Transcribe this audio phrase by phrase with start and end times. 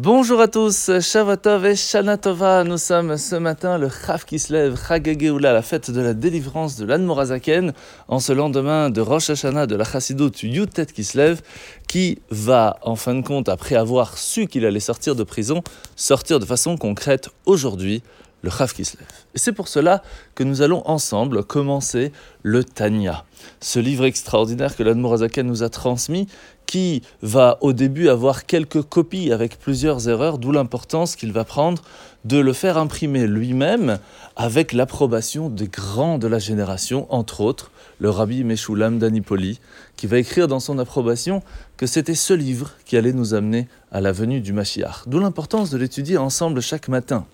[0.00, 2.62] Bonjour à tous, Shavatov et Shana Tova.
[2.62, 7.72] Nous sommes ce matin le Chav Kislev, Chagageoula, la fête de la délivrance de l'Anmorazaken,
[8.06, 11.40] en ce lendemain de Rosh Hashanah de la Chassidut Yutet Kislev,
[11.88, 15.64] qui va, en fin de compte, après avoir su qu'il allait sortir de prison,
[15.96, 18.04] sortir de façon concrète aujourd'hui
[18.42, 19.04] le Chav Kislev.
[19.34, 20.04] Et c'est pour cela
[20.36, 22.12] que nous allons ensemble commencer
[22.44, 23.24] le Tanya,
[23.60, 26.28] ce livre extraordinaire que l'Admorazaken nous a transmis,
[26.68, 31.82] qui va au début avoir quelques copies avec plusieurs erreurs, d'où l'importance qu'il va prendre
[32.26, 33.98] de le faire imprimer lui-même
[34.36, 37.70] avec l'approbation des grands de la génération, entre autres
[38.00, 39.60] le rabbi Meshulam Danipoli,
[39.96, 41.42] qui va écrire dans son approbation
[41.78, 45.04] que c'était ce livre qui allait nous amener à la venue du Mashiach.
[45.06, 47.24] D'où l'importance de l'étudier ensemble chaque matin.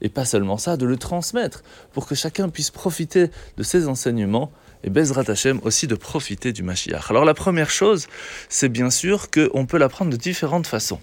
[0.00, 1.62] Et pas seulement ça, de le transmettre
[1.92, 4.50] pour que chacun puisse profiter de ses enseignements
[4.84, 7.10] et Bezrat Hashem aussi de profiter du Mashiach.
[7.10, 8.08] Alors la première chose,
[8.48, 11.00] c'est bien sûr qu'on peut l'apprendre de différentes façons.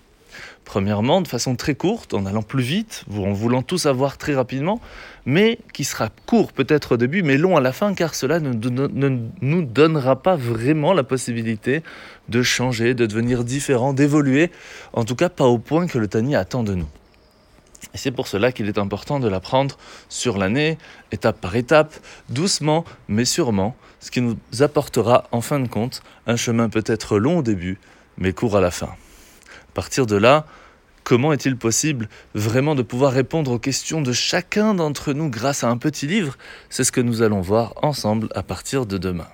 [0.66, 4.80] Premièrement, de façon très courte, en allant plus vite, en voulant tout savoir très rapidement,
[5.26, 8.54] mais qui sera court peut-être au début, mais long à la fin, car cela ne,
[8.54, 11.82] ne nous donnera pas vraiment la possibilité
[12.27, 14.52] de changer, de devenir différent, d'évoluer,
[14.93, 16.88] en tout cas pas au point que le Tani attend de nous.
[17.94, 19.77] C'est pour cela qu'il est important de l'apprendre
[20.10, 20.77] sur l'année,
[21.12, 21.96] étape par étape,
[22.30, 27.40] doucement mais sûrement, ce qui nous apportera en fin de compte un chemin peut-être long
[27.40, 27.80] au début,
[28.18, 28.88] mais court à la fin.
[28.88, 30.46] À partir de là,
[31.04, 35.70] comment est-il possible vraiment de pouvoir répondre aux questions de chacun d'entre nous grâce à
[35.70, 36.38] un petit livre?
[36.70, 39.27] C'est ce que nous allons voir ensemble à partir de demain.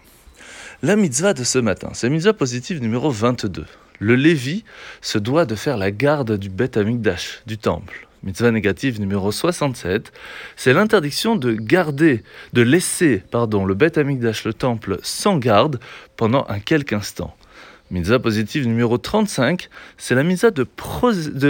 [0.81, 3.65] La mitzvah de ce matin, c'est mitzvah positive numéro 22.
[3.99, 4.65] Le Lévi
[5.01, 10.11] se doit de faire la garde du Beth Amikdash, du temple mitzvah négative numéro 67,
[10.55, 12.23] c'est l'interdiction de garder,
[12.53, 15.79] de laisser, pardon, le Beth Amikdash, le temple, sans garde
[16.17, 17.35] pendant un quelque instant.
[17.91, 20.65] Mitzvah positive numéro 35, c'est la mitzvah de,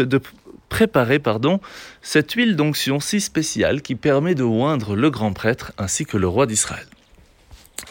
[0.04, 0.22] de,
[0.68, 1.62] préparer pardon,
[2.02, 6.28] cette huile d'onction si spéciale qui permet de oindre le grand prêtre ainsi que le
[6.28, 6.86] roi d'Israël.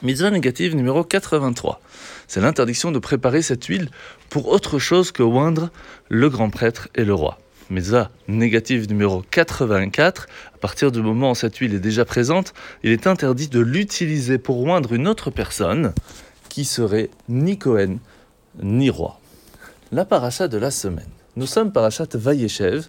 [0.03, 1.81] Mitzvah négative numéro 83.
[2.29, 3.89] C'est l'interdiction de préparer cette huile
[4.29, 5.71] pour autre chose que oindre
[6.09, 7.39] le grand prêtre et le roi.
[7.71, 12.53] Mitzvah négative numéro 84, à partir du moment où cette huile est déjà présente,
[12.83, 15.95] il est interdit de l'utiliser pour oindre une autre personne
[16.51, 17.99] qui serait ni Cohen
[18.63, 19.19] ni roi.
[19.93, 21.09] La paracha de la semaine.
[21.37, 22.89] Nous sommes parachat Vayeshev,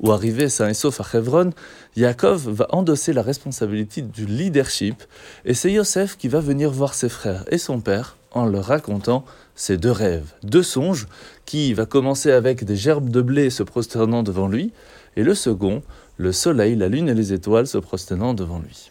[0.00, 1.50] où arrivé Saint Esoph à Hebron,
[1.94, 5.04] Yaakov va endosser la responsabilité du leadership,
[5.44, 9.24] et c'est Yosef qui va venir voir ses frères et son père en leur racontant
[9.54, 11.06] ces deux rêves, deux songes,
[11.46, 14.72] qui va commencer avec des gerbes de blé se prosternant devant lui,
[15.16, 15.82] et le second,
[16.16, 18.90] le soleil, la lune et les étoiles se prosternant devant lui.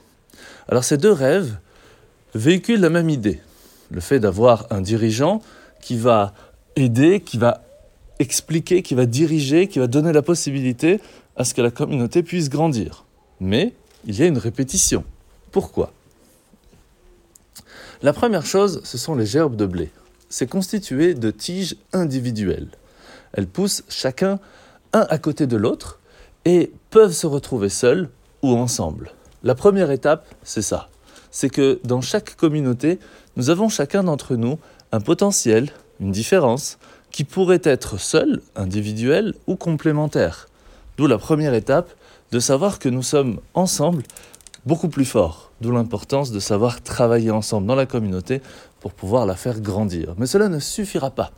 [0.67, 1.57] Alors ces deux rêves
[2.33, 3.39] véhiculent la même idée,
[3.91, 5.41] le fait d'avoir un dirigeant
[5.81, 6.33] qui va
[6.75, 7.61] aider, qui va
[8.19, 10.99] expliquer, qui va diriger, qui va donner la possibilité
[11.35, 13.05] à ce que la communauté puisse grandir.
[13.39, 13.73] Mais
[14.05, 15.03] il y a une répétition.
[15.51, 15.91] Pourquoi?
[18.03, 19.91] La première chose, ce sont les gerbes de blé
[20.33, 22.69] c'est constitué de tiges individuelles.
[23.33, 24.39] Elles poussent chacun
[24.91, 25.99] un à côté de l'autre
[26.43, 28.09] et peuvent se retrouver seules
[28.41, 29.11] ou ensemble.
[29.43, 30.89] La première étape, c'est ça.
[31.29, 32.97] C'est que dans chaque communauté,
[33.35, 34.57] nous avons chacun d'entre nous
[34.91, 36.79] un potentiel, une différence,
[37.11, 40.47] qui pourrait être seul, individuel ou complémentaire.
[40.97, 41.91] D'où la première étape
[42.31, 44.01] de savoir que nous sommes ensemble
[44.65, 45.51] beaucoup plus forts.
[45.61, 48.41] D'où l'importance de savoir travailler ensemble dans la communauté
[48.79, 50.13] pour pouvoir la faire grandir.
[50.17, 51.31] Mais cela ne suffira pas.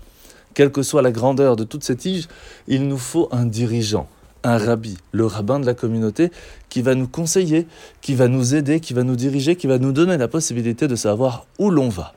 [0.54, 2.28] Quelle que soit la grandeur de toutes ces tiges,
[2.68, 4.08] il nous faut un dirigeant,
[4.44, 6.32] un rabbi, le rabbin de la communauté,
[6.70, 7.68] qui va nous conseiller,
[8.02, 10.96] qui va nous aider, qui va nous diriger, qui va nous donner la possibilité de
[10.96, 12.14] savoir où l'on va.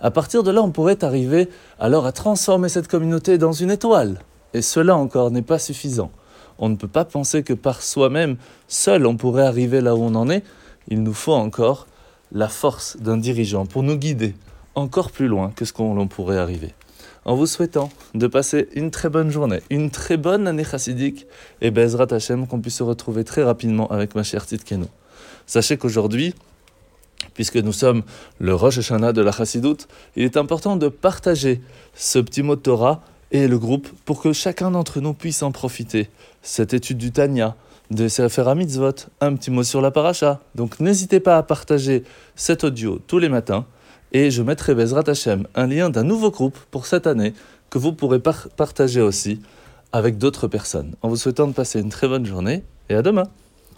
[0.00, 4.20] À partir de là, on pourrait arriver alors à transformer cette communauté dans une étoile.
[4.52, 6.10] Et cela encore n'est pas suffisant.
[6.58, 8.36] On ne peut pas penser que par soi-même,
[8.68, 10.44] seul, on pourrait arriver là où on en est.
[10.88, 11.86] Il nous faut encore
[12.32, 14.34] la force d'un dirigeant pour nous guider,
[14.74, 16.74] encore plus loin que ce qu'on pourrait arriver.
[17.24, 21.26] En vous souhaitant de passer une très bonne journée, une très bonne année chassidique,
[21.62, 24.84] et Bezrat Hashem qu'on puisse se retrouver très rapidement avec ma chère Titkenu.
[25.46, 26.34] Sachez qu'aujourd'hui,
[27.32, 28.02] puisque nous sommes
[28.38, 31.62] le Rosh Hashanah de la Chassidoute, il est important de partager
[31.94, 35.52] ce petit mot de Torah et le groupe pour que chacun d'entre nous puisse en
[35.52, 36.08] profiter.
[36.42, 37.56] Cette étude du Tanya,
[37.90, 40.40] de Sefer Mitzvot, un petit mot sur la paracha.
[40.54, 42.04] Donc n'hésitez pas à partager
[42.36, 43.66] cet audio tous les matins
[44.12, 47.34] et je mettrai Bezrat Hashem un lien d'un nouveau groupe pour cette année
[47.70, 49.40] que vous pourrez partager aussi
[49.92, 50.94] avec d'autres personnes.
[51.02, 53.24] En vous souhaitant de passer une très bonne journée et à demain.